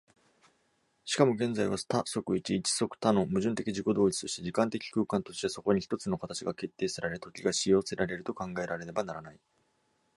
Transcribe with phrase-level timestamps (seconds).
[1.05, 9.39] しかも現在は多即一一即多の矛盾的自己同一として、時間的空間として、そこに一つの形が決定せられ、時が止揚せられると考えられねばならない。